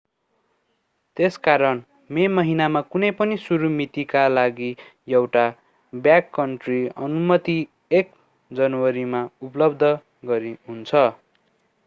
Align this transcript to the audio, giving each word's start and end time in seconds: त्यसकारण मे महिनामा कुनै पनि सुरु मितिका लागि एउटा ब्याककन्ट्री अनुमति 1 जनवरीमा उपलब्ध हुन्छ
त्यसकारण 1.17 1.79
मे 2.15 2.23
महिनामा 2.37 2.81
कुनै 2.93 3.09
पनि 3.19 3.35
सुरु 3.41 3.67
मितिका 3.73 4.23
लागि 4.31 4.69
एउटा 5.17 5.43
ब्याककन्ट्री 5.93 6.77
अनुमति 7.07 7.57
1 7.99 8.09
जनवरीमा 8.51 9.21
उपलब्ध 9.49 9.91
हुन्छ 10.71 11.05